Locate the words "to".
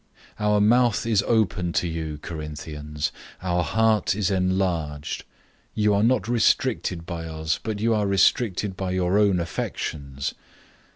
1.73-1.87